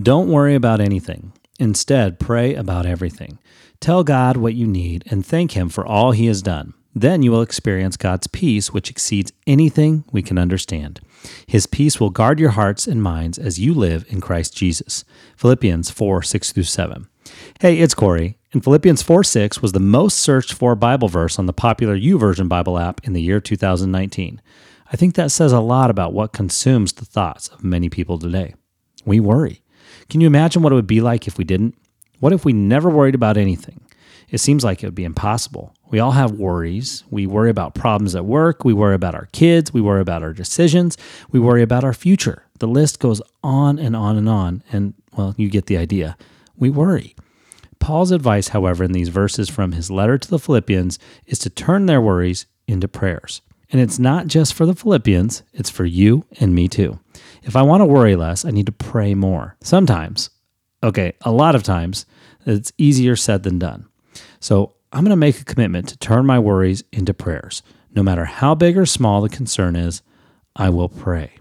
Don't 0.00 0.28
worry 0.28 0.54
about 0.54 0.80
anything. 0.80 1.32
Instead, 1.58 2.18
pray 2.18 2.54
about 2.54 2.86
everything. 2.86 3.38
Tell 3.78 4.02
God 4.02 4.38
what 4.38 4.54
you 4.54 4.66
need 4.66 5.04
and 5.10 5.24
thank 5.24 5.52
Him 5.52 5.68
for 5.68 5.84
all 5.84 6.12
He 6.12 6.26
has 6.26 6.40
done. 6.40 6.72
Then 6.94 7.22
you 7.22 7.30
will 7.30 7.42
experience 7.42 7.98
God's 7.98 8.26
peace, 8.26 8.72
which 8.72 8.88
exceeds 8.88 9.32
anything 9.46 10.04
we 10.10 10.22
can 10.22 10.38
understand. 10.38 11.00
His 11.46 11.66
peace 11.66 12.00
will 12.00 12.08
guard 12.08 12.40
your 12.40 12.50
hearts 12.50 12.86
and 12.86 13.02
minds 13.02 13.38
as 13.38 13.58
you 13.58 13.74
live 13.74 14.06
in 14.08 14.22
Christ 14.22 14.56
Jesus. 14.56 15.04
Philippians 15.36 15.90
4 15.90 16.22
6 16.22 16.52
through 16.52 16.62
7. 16.62 17.06
Hey, 17.60 17.78
it's 17.78 17.94
Corey. 17.94 18.38
And 18.54 18.64
Philippians 18.64 19.02
4 19.02 19.22
6 19.22 19.60
was 19.60 19.72
the 19.72 19.80
most 19.80 20.16
searched 20.18 20.54
for 20.54 20.74
Bible 20.74 21.08
verse 21.08 21.38
on 21.38 21.44
the 21.44 21.52
popular 21.52 21.98
YouVersion 21.98 22.48
Bible 22.48 22.78
app 22.78 23.02
in 23.04 23.12
the 23.12 23.22
year 23.22 23.40
2019. 23.40 24.40
I 24.90 24.96
think 24.96 25.16
that 25.16 25.30
says 25.30 25.52
a 25.52 25.60
lot 25.60 25.90
about 25.90 26.14
what 26.14 26.32
consumes 26.32 26.94
the 26.94 27.04
thoughts 27.04 27.48
of 27.48 27.62
many 27.62 27.90
people 27.90 28.18
today. 28.18 28.54
We 29.04 29.20
worry. 29.20 29.61
Can 30.08 30.20
you 30.20 30.26
imagine 30.26 30.62
what 30.62 30.72
it 30.72 30.76
would 30.76 30.86
be 30.86 31.00
like 31.00 31.26
if 31.26 31.38
we 31.38 31.44
didn't? 31.44 31.74
What 32.20 32.32
if 32.32 32.44
we 32.44 32.52
never 32.52 32.88
worried 32.88 33.14
about 33.14 33.36
anything? 33.36 33.80
It 34.28 34.38
seems 34.38 34.64
like 34.64 34.82
it 34.82 34.86
would 34.86 34.94
be 34.94 35.04
impossible. 35.04 35.74
We 35.90 35.98
all 35.98 36.12
have 36.12 36.32
worries. 36.32 37.04
We 37.10 37.26
worry 37.26 37.50
about 37.50 37.74
problems 37.74 38.14
at 38.14 38.24
work. 38.24 38.64
We 38.64 38.72
worry 38.72 38.94
about 38.94 39.14
our 39.14 39.26
kids. 39.32 39.74
We 39.74 39.82
worry 39.82 40.00
about 40.00 40.22
our 40.22 40.32
decisions. 40.32 40.96
We 41.30 41.38
worry 41.38 41.62
about 41.62 41.84
our 41.84 41.92
future. 41.92 42.44
The 42.58 42.66
list 42.66 42.98
goes 42.98 43.20
on 43.44 43.78
and 43.78 43.94
on 43.94 44.16
and 44.16 44.28
on. 44.28 44.62
And, 44.72 44.94
well, 45.16 45.34
you 45.36 45.50
get 45.50 45.66
the 45.66 45.76
idea. 45.76 46.16
We 46.56 46.70
worry. 46.70 47.14
Paul's 47.78 48.10
advice, 48.10 48.48
however, 48.48 48.84
in 48.84 48.92
these 48.92 49.08
verses 49.08 49.50
from 49.50 49.72
his 49.72 49.90
letter 49.90 50.16
to 50.16 50.30
the 50.30 50.38
Philippians 50.38 50.98
is 51.26 51.38
to 51.40 51.50
turn 51.50 51.86
their 51.86 52.00
worries 52.00 52.46
into 52.66 52.88
prayers. 52.88 53.42
And 53.70 53.80
it's 53.80 53.98
not 53.98 54.28
just 54.28 54.54
for 54.54 54.64
the 54.64 54.74
Philippians, 54.74 55.42
it's 55.52 55.70
for 55.70 55.84
you 55.84 56.24
and 56.38 56.54
me 56.54 56.68
too. 56.68 57.00
If 57.42 57.56
I 57.56 57.62
want 57.62 57.80
to 57.80 57.86
worry 57.86 58.16
less, 58.16 58.44
I 58.44 58.50
need 58.50 58.66
to 58.66 58.72
pray 58.72 59.14
more. 59.14 59.56
Sometimes, 59.62 60.30
okay, 60.82 61.14
a 61.22 61.32
lot 61.32 61.54
of 61.54 61.62
times, 61.62 62.06
it's 62.46 62.72
easier 62.78 63.16
said 63.16 63.42
than 63.42 63.58
done. 63.58 63.86
So 64.40 64.74
I'm 64.92 65.04
going 65.04 65.10
to 65.10 65.16
make 65.16 65.40
a 65.40 65.44
commitment 65.44 65.88
to 65.88 65.98
turn 65.98 66.26
my 66.26 66.38
worries 66.38 66.84
into 66.92 67.14
prayers. 67.14 67.62
No 67.94 68.02
matter 68.02 68.24
how 68.24 68.54
big 68.54 68.76
or 68.76 68.86
small 68.86 69.20
the 69.20 69.28
concern 69.28 69.76
is, 69.76 70.02
I 70.56 70.68
will 70.68 70.88
pray. 70.88 71.32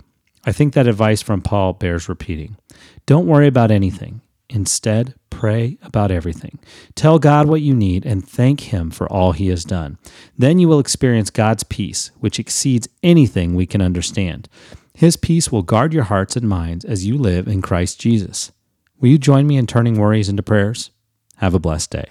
I 0.44 0.52
think 0.52 0.74
that 0.74 0.88
advice 0.88 1.22
from 1.22 1.42
Paul 1.42 1.74
bears 1.74 2.10
repeating. 2.10 2.58
Don't 3.06 3.28
worry 3.28 3.48
about 3.48 3.72
anything. 3.72 4.22
Instead, 4.50 5.14
pray 5.30 5.78
about 5.82 6.12
everything. 6.12 6.60
Tell 6.96 7.20
God 7.20 7.48
what 7.48 7.62
you 7.62 7.74
need 7.74 8.06
and 8.06 8.28
thank 8.28 8.62
Him 8.62 8.92
for 8.92 9.12
all 9.12 9.32
He 9.32 9.48
has 9.48 9.64
done. 9.64 9.98
Then 10.38 10.60
you 10.60 10.68
will 10.68 10.80
experience 10.80 11.30
God's 11.30 11.64
peace, 11.64 12.12
which 12.20 12.40
exceeds 12.40 12.90
anything 13.02 13.56
we 13.56 13.66
can 13.66 13.82
understand. 13.82 14.50
His 14.94 15.18
peace 15.18 15.52
will 15.52 15.64
guard 15.64 15.94
your 15.94 16.04
hearts 16.04 16.36
and 16.36 16.48
minds 16.48 16.86
as 16.86 17.06
you 17.06 17.18
live 17.18 17.48
in 17.48 17.62
Christ 17.62 18.00
Jesus. 18.00 18.52
Will 19.00 19.10
you 19.10 19.18
join 19.18 19.48
me 19.48 19.58
in 19.58 19.68
turning 19.68 19.98
worries 19.98 20.30
into 20.30 20.44
prayers? 20.44 20.92
Have 21.38 21.54
a 21.54 21.60
blessed 21.60 21.90
day. 21.90 22.06